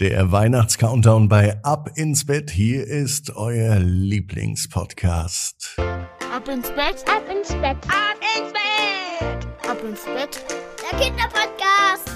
Der 0.00 0.32
Weihnachtscountdown 0.32 1.28
bei 1.28 1.62
Ab 1.62 1.88
ins 1.94 2.26
Bett. 2.26 2.50
Hier 2.50 2.84
ist 2.84 3.36
euer 3.36 3.78
Lieblingspodcast. 3.78 5.76
Ab 5.78 6.48
ins 6.48 6.68
Bett, 6.70 7.04
ab 7.06 7.22
ins 7.30 7.50
Bett, 7.50 7.76
ab 7.86 8.16
ins 8.36 8.52
Bett, 8.52 9.46
ab 9.70 9.78
ins 9.88 10.04
Bett. 10.04 10.44
Der 10.82 10.98
Kinderpodcast. 10.98 12.10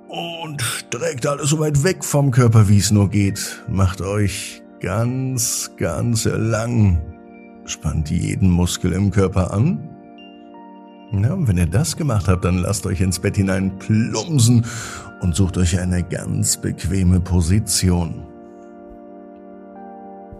und 0.08 0.62
streckt 0.62 1.26
alles 1.26 1.50
so 1.50 1.60
weit 1.60 1.84
weg 1.84 2.04
vom 2.04 2.32
Körper, 2.32 2.70
wie 2.70 2.78
es 2.78 2.92
nur 2.92 3.10
geht. 3.10 3.64
Macht 3.68 4.02
euch 4.02 4.62
ganz, 4.80 5.72
ganz 5.78 6.26
lang. 6.26 7.02
Spannt 7.66 8.10
jeden 8.10 8.50
Muskel 8.50 8.94
im 8.94 9.12
Körper 9.12 9.54
an. 9.54 9.90
Ja, 11.12 11.34
und 11.34 11.48
wenn 11.48 11.58
ihr 11.58 11.68
das 11.68 11.96
gemacht 11.96 12.28
habt, 12.28 12.46
dann 12.46 12.58
lasst 12.58 12.86
euch 12.86 13.02
ins 13.02 13.20
Bett 13.20 13.38
hinein 13.38 13.78
plumpsen 13.80 14.66
und 15.22 15.36
sucht 15.36 15.58
euch 15.58 15.80
eine 15.80 16.04
ganz 16.04 16.58
bequeme 16.58 17.20
Position. 17.20 18.26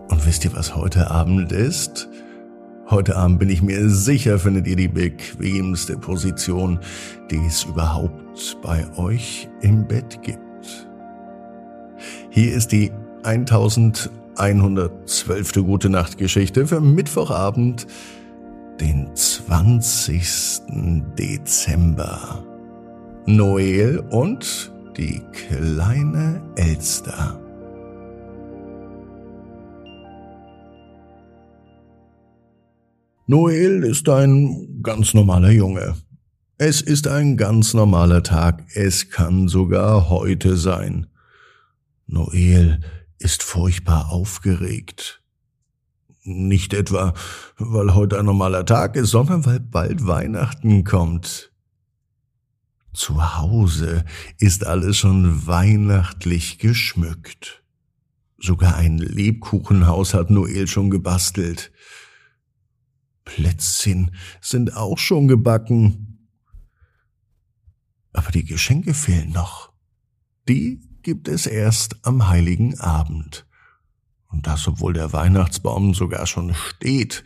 Und 0.08 0.26
wisst 0.26 0.44
ihr, 0.44 0.54
was 0.54 0.74
heute 0.74 1.10
Abend 1.10 1.52
ist? 1.52 2.08
Heute 2.90 3.16
Abend 3.16 3.38
bin 3.38 3.50
ich 3.50 3.60
mir 3.60 3.90
sicher, 3.90 4.38
findet 4.38 4.66
ihr 4.66 4.76
die 4.76 4.88
bequemste 4.88 5.98
Position, 5.98 6.80
die 7.30 7.36
es 7.46 7.64
überhaupt 7.64 8.56
bei 8.62 8.86
euch 8.96 9.46
im 9.60 9.86
Bett 9.86 10.22
gibt. 10.22 10.40
Hier 12.30 12.54
ist 12.54 12.72
die 12.72 12.90
1112. 13.24 15.52
Gute 15.66 15.90
Nacht 15.90 16.16
Geschichte 16.16 16.66
für 16.66 16.80
Mittwochabend, 16.80 17.86
den 18.80 19.14
20. 19.14 20.62
Dezember. 21.18 22.42
Noel 23.26 24.02
und 24.08 24.72
die 24.96 25.20
kleine 25.32 26.40
Elster. 26.56 27.38
Noel 33.30 33.84
ist 33.84 34.08
ein 34.08 34.80
ganz 34.82 35.12
normaler 35.12 35.50
Junge. 35.50 35.96
Es 36.56 36.80
ist 36.80 37.06
ein 37.08 37.36
ganz 37.36 37.74
normaler 37.74 38.22
Tag. 38.22 38.64
Es 38.72 39.10
kann 39.10 39.48
sogar 39.48 40.08
heute 40.08 40.56
sein. 40.56 41.08
Noel 42.06 42.80
ist 43.18 43.42
furchtbar 43.42 44.10
aufgeregt. 44.10 45.22
Nicht 46.22 46.72
etwa, 46.72 47.12
weil 47.58 47.94
heute 47.94 48.18
ein 48.18 48.24
normaler 48.24 48.64
Tag 48.64 48.96
ist, 48.96 49.10
sondern 49.10 49.44
weil 49.44 49.60
bald 49.60 50.06
Weihnachten 50.06 50.84
kommt. 50.84 51.52
Zu 52.94 53.36
Hause 53.36 54.06
ist 54.38 54.64
alles 54.64 54.96
schon 54.96 55.46
weihnachtlich 55.46 56.58
geschmückt. 56.58 57.62
Sogar 58.38 58.76
ein 58.76 58.96
Lebkuchenhaus 58.96 60.14
hat 60.14 60.30
Noel 60.30 60.66
schon 60.66 60.88
gebastelt. 60.88 61.70
Plätzchen 63.28 64.10
sind 64.40 64.74
auch 64.74 64.96
schon 64.96 65.28
gebacken. 65.28 66.30
Aber 68.14 68.32
die 68.32 68.44
Geschenke 68.44 68.94
fehlen 68.94 69.32
noch. 69.32 69.70
Die 70.48 70.80
gibt 71.02 71.28
es 71.28 71.46
erst 71.46 72.06
am 72.06 72.28
heiligen 72.28 72.80
Abend. 72.80 73.46
Und 74.28 74.46
das, 74.46 74.66
obwohl 74.66 74.94
der 74.94 75.12
Weihnachtsbaum 75.12 75.92
sogar 75.92 76.26
schon 76.26 76.54
steht 76.54 77.22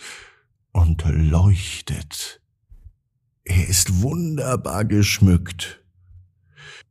und 0.72 1.04
leuchtet. 1.06 2.42
Er 3.44 3.68
ist 3.68 4.02
wunderbar 4.02 4.84
geschmückt. 4.84 5.84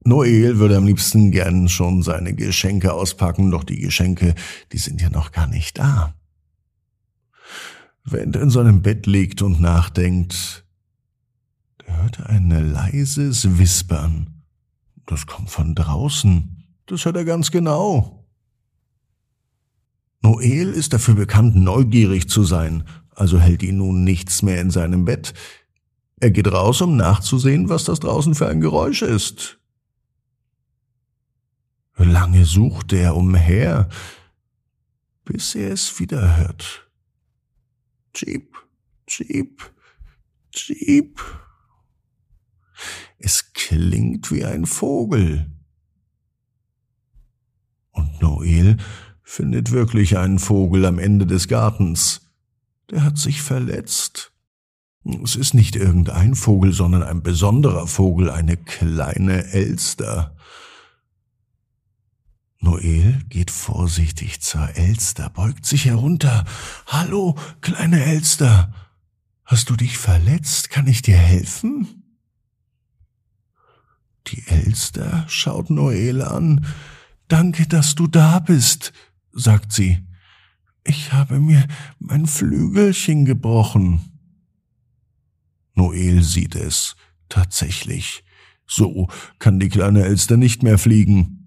Noel 0.06 0.58
würde 0.58 0.78
am 0.78 0.86
liebsten 0.86 1.32
gern 1.32 1.68
schon 1.68 2.02
seine 2.02 2.34
Geschenke 2.34 2.94
auspacken, 2.94 3.52
doch 3.52 3.66
die 3.66 3.80
Geschenke, 3.80 4.36
die 4.72 4.78
sind 4.78 5.02
ja 5.02 5.10
noch 5.10 5.34
gar 5.34 5.48
nicht 5.48 5.78
da. 5.78 6.16
Während 8.04 8.36
er 8.36 8.42
in 8.42 8.50
seinem 8.50 8.82
Bett 8.82 9.06
liegt 9.06 9.42
und 9.42 9.62
nachdenkt, 9.62 10.66
der 11.86 12.02
hört 12.02 12.26
ein 12.26 12.50
leises 12.50 13.58
Wispern. 13.58 14.44
Das 15.06 15.28
kommt 15.28 15.50
von 15.50 15.76
draußen. 15.76 16.66
Das 16.88 17.06
hört 17.06 17.16
er 17.16 17.26
ganz 17.26 17.52
genau. 17.52 18.26
Noel 20.22 20.70
ist 20.70 20.94
dafür 20.94 21.16
bekannt, 21.16 21.56
neugierig 21.56 22.30
zu 22.30 22.44
sein, 22.44 22.84
also 23.16 23.40
hält 23.40 23.64
ihn 23.64 23.78
nun 23.78 24.04
nichts 24.04 24.42
mehr 24.42 24.62
in 24.62 24.72
seinem 24.72 25.06
Bett. 25.06 25.34
Er 26.20 26.32
geht 26.32 26.52
raus, 26.52 26.82
um 26.82 26.96
nachzusehen, 26.96 27.70
was 27.70 27.84
das 27.84 28.00
draußen 28.00 28.36
für 28.36 28.48
ein 28.48 28.62
Geräusch 28.62 29.02
ist. 29.02 29.60
Lange 31.98 32.46
sucht 32.46 32.94
er 32.94 33.16
umher, 33.16 33.90
bis 35.26 35.56
er 35.56 35.72
es 35.72 36.00
wieder 36.00 36.38
hört. 36.38 36.91
Jeep, 38.16 38.56
Jeep, 39.08 39.62
Jeep. 40.54 41.22
Es 43.18 43.54
klingt 43.54 44.32
wie 44.32 44.46
ein 44.46 44.66
Vogel. 44.66 45.52
Und 47.92 48.22
Noel 48.22 48.78
findet 49.24 49.72
wirklich 49.72 50.18
einen 50.18 50.40
Vogel 50.40 50.86
am 50.86 51.00
Ende 51.00 51.26
des 51.26 51.48
Gartens. 51.48 52.30
Der 52.90 53.04
hat 53.04 53.18
sich 53.18 53.42
verletzt. 53.42 54.34
Es 55.24 55.36
ist 55.36 55.54
nicht 55.54 55.76
irgendein 55.76 56.36
Vogel, 56.36 56.74
sondern 56.74 57.04
ein 57.04 57.24
besonderer 57.24 57.88
Vogel, 57.88 58.30
eine 58.30 58.58
kleine 58.58 59.46
Elster. 59.52 60.36
Noel 62.82 63.20
geht 63.30 63.52
vorsichtig 63.52 64.42
zur 64.42 64.76
Elster, 64.76 65.30
beugt 65.30 65.66
sich 65.66 65.86
herunter. 65.86 66.46
Hallo, 66.88 67.38
kleine 67.62 68.04
Elster. 68.04 68.74
Hast 69.46 69.70
du 69.70 69.76
dich 69.76 69.98
verletzt? 69.98 70.72
Kann 70.72 70.88
ich 70.88 71.04
dir 71.04 71.18
helfen? 71.18 72.04
Die 74.28 74.48
Elster 74.48 75.26
schaut 75.28 75.70
Noel 75.70 76.24
an. 76.24 76.66
Danke, 77.28 77.68
dass 77.68 77.94
du 77.94 78.08
da 78.08 78.40
bist, 78.40 78.94
sagt 79.32 79.74
sie. 79.74 80.00
Ich 80.84 81.14
habe 81.14 81.40
mir 81.40 81.68
mein 82.00 82.26
Flügelchen 82.26 83.26
gebrochen. 83.26 84.20
Noel 85.76 86.24
sieht 86.24 86.56
es. 86.56 86.96
Tatsächlich. 87.30 88.24
So 88.66 89.08
kann 89.38 89.60
die 89.60 89.70
kleine 89.70 90.04
Elster 90.04 90.38
nicht 90.38 90.64
mehr 90.64 90.80
fliegen. 90.80 91.41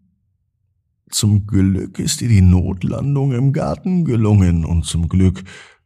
Zum 1.15 1.47
Glück 1.47 2.01
ist 2.01 2.23
ihr 2.23 2.29
die 2.29 2.41
Notlandung 2.41 3.31
im 3.31 3.53
Garten 3.53 4.05
gelungen 4.05 4.65
und 4.65 4.85
zum 4.85 5.09
Glück 5.09 5.45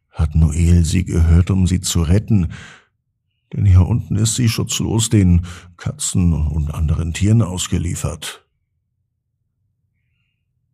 hat 0.09 0.33
Noel 0.33 0.83
sie 0.83 1.05
gehört, 1.05 1.51
um 1.51 1.67
sie 1.67 1.81
zu 1.81 2.01
retten. 2.01 2.51
Denn 3.53 3.63
hier 3.63 3.85
unten 3.85 4.15
ist 4.15 4.33
sie 4.33 4.49
schutzlos 4.49 5.09
den 5.09 5.45
Katzen 5.77 6.33
und 6.33 6.73
anderen 6.73 7.13
Tieren 7.13 7.43
ausgeliefert. 7.43 8.43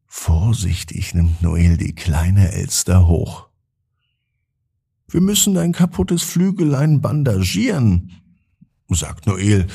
Vorsichtig 0.06 1.14
nimmt 1.14 1.42
Noel 1.42 1.76
die 1.76 1.94
kleine 1.94 2.54
Elster 2.54 3.08
hoch. 3.08 3.50
Wir 5.10 5.20
müssen 5.20 5.54
dein 5.54 5.74
kaputtes 5.74 6.24
Flügelein 6.24 7.02
bandagieren, 7.02 8.22
sagt 8.88 9.28
Noel, 9.28 9.68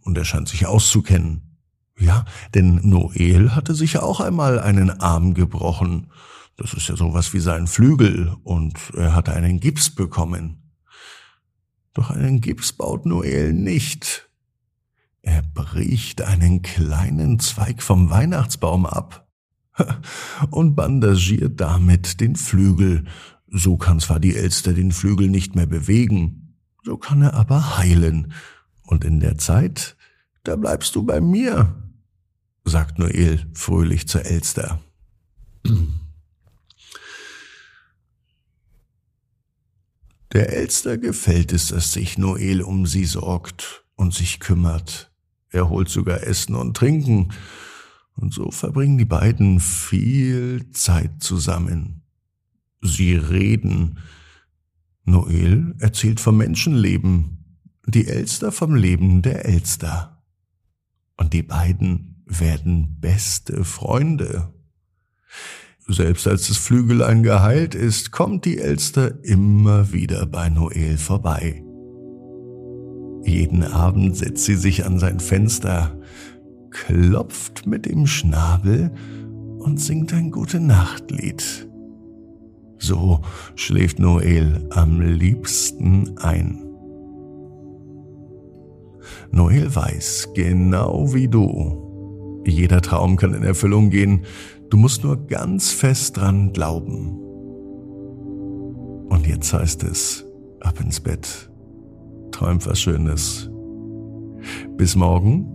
und 0.00 0.16
er 0.16 0.24
scheint 0.24 0.48
sich 0.48 0.64
auszukennen. 0.64 1.51
Ja, 1.98 2.24
denn 2.54 2.80
Noel 2.82 3.54
hatte 3.54 3.74
sich 3.74 3.94
ja 3.94 4.02
auch 4.02 4.20
einmal 4.20 4.58
einen 4.58 4.90
Arm 4.90 5.34
gebrochen. 5.34 6.10
Das 6.56 6.74
ist 6.74 6.88
ja 6.88 6.96
sowas 6.96 7.32
wie 7.32 7.40
sein 7.40 7.66
Flügel 7.66 8.34
und 8.44 8.78
er 8.96 9.14
hatte 9.14 9.32
einen 9.32 9.60
Gips 9.60 9.90
bekommen. 9.90 10.72
Doch 11.94 12.10
einen 12.10 12.40
Gips 12.40 12.72
baut 12.72 13.06
Noel 13.06 13.52
nicht. 13.52 14.28
Er 15.22 15.42
bricht 15.42 16.22
einen 16.22 16.62
kleinen 16.62 17.38
Zweig 17.38 17.82
vom 17.82 18.10
Weihnachtsbaum 18.10 18.86
ab 18.86 19.28
und 20.50 20.74
bandagiert 20.74 21.60
damit 21.60 22.20
den 22.20 22.36
Flügel. 22.36 23.04
So 23.48 23.76
kann 23.76 24.00
zwar 24.00 24.18
die 24.18 24.34
Elster 24.34 24.72
den 24.72 24.92
Flügel 24.92 25.28
nicht 25.28 25.54
mehr 25.54 25.66
bewegen, 25.66 26.56
so 26.84 26.96
kann 26.96 27.22
er 27.22 27.34
aber 27.34 27.78
heilen. 27.78 28.32
Und 28.82 29.04
in 29.04 29.20
der 29.20 29.38
Zeit, 29.38 29.96
da 30.44 30.56
bleibst 30.56 30.94
du 30.94 31.02
bei 31.02 31.20
mir 31.20 31.82
sagt 32.64 32.98
Noel 32.98 33.46
fröhlich 33.54 34.08
zur 34.08 34.24
Elster. 34.24 34.80
Der 40.32 40.52
Elster 40.56 40.96
gefällt 40.96 41.52
es, 41.52 41.68
dass 41.68 41.92
sich 41.92 42.16
Noel 42.18 42.62
um 42.62 42.86
sie 42.86 43.04
sorgt 43.04 43.84
und 43.96 44.14
sich 44.14 44.40
kümmert. 44.40 45.12
Er 45.50 45.68
holt 45.68 45.90
sogar 45.90 46.22
Essen 46.22 46.54
und 46.54 46.76
Trinken, 46.76 47.32
und 48.14 48.34
so 48.34 48.50
verbringen 48.50 48.98
die 48.98 49.06
beiden 49.06 49.58
viel 49.58 50.70
Zeit 50.72 51.22
zusammen. 51.22 52.02
Sie 52.82 53.14
reden. 53.14 53.98
Noel 55.04 55.74
erzählt 55.78 56.20
vom 56.20 56.36
Menschenleben, 56.36 57.58
die 57.86 58.06
Elster 58.06 58.52
vom 58.52 58.74
Leben 58.74 59.22
der 59.22 59.46
Elster. 59.46 60.11
Und 61.16 61.32
die 61.32 61.42
beiden 61.42 62.22
werden 62.26 62.96
beste 63.00 63.64
Freunde. 63.64 64.52
Selbst 65.88 66.26
als 66.26 66.48
das 66.48 66.56
Flügelein 66.56 67.22
geheilt 67.22 67.74
ist, 67.74 68.12
kommt 68.12 68.44
die 68.44 68.58
Elster 68.58 69.22
immer 69.24 69.92
wieder 69.92 70.26
bei 70.26 70.48
Noel 70.48 70.96
vorbei. 70.96 71.62
Jeden 73.24 73.64
Abend 73.64 74.16
setzt 74.16 74.44
sie 74.44 74.54
sich 74.54 74.84
an 74.86 74.98
sein 74.98 75.20
Fenster, 75.20 75.96
klopft 76.70 77.66
mit 77.66 77.86
dem 77.86 78.06
Schnabel 78.06 78.92
und 79.58 79.80
singt 79.80 80.12
ein 80.12 80.30
gute 80.30 80.60
Nachtlied. 80.60 81.68
So 82.78 83.20
schläft 83.54 83.98
Noel 83.98 84.66
am 84.70 85.00
liebsten 85.00 86.18
ein. 86.18 86.71
Noel 89.30 89.74
weiß, 89.74 90.30
genau 90.34 91.14
wie 91.14 91.28
du, 91.28 92.42
jeder 92.46 92.80
Traum 92.80 93.16
kann 93.16 93.34
in 93.34 93.42
Erfüllung 93.42 93.90
gehen, 93.90 94.24
du 94.70 94.76
musst 94.76 95.04
nur 95.04 95.26
ganz 95.26 95.70
fest 95.70 96.16
dran 96.16 96.52
glauben. 96.52 97.18
Und 99.08 99.26
jetzt 99.26 99.52
heißt 99.52 99.84
es, 99.84 100.24
ab 100.60 100.80
ins 100.80 101.00
Bett, 101.00 101.50
träum 102.30 102.64
was 102.64 102.80
Schönes. 102.80 103.50
Bis 104.76 104.96
morgen, 104.96 105.46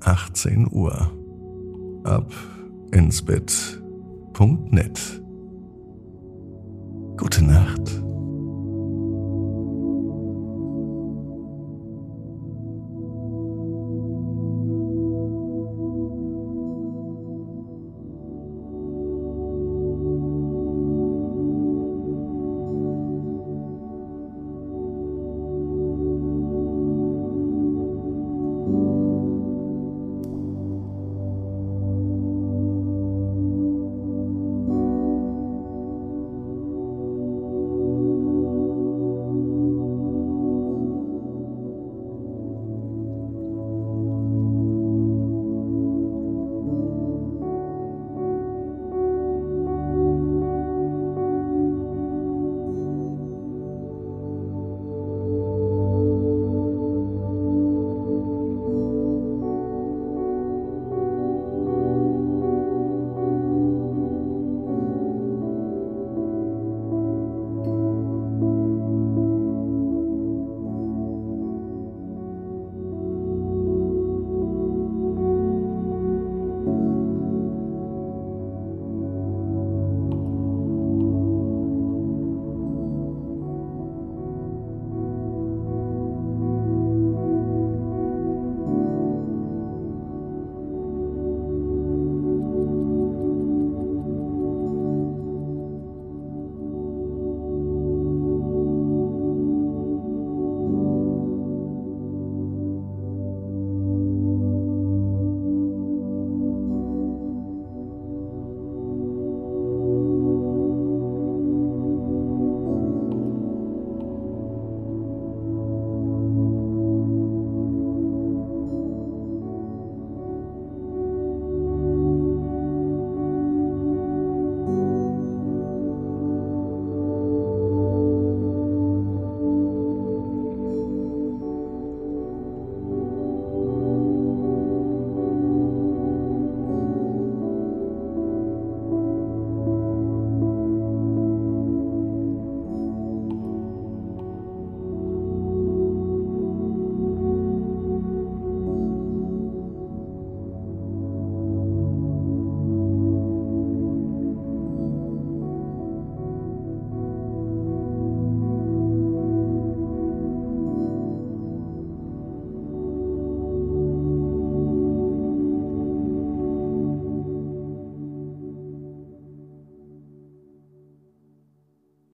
18 0.00 0.68
Uhr, 0.70 1.10
ab 2.04 2.32
ins 2.92 3.22
Bett.net. 3.22 5.23